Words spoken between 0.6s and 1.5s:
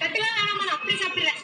நான் அப்படியே சாப்பிடுறேன்.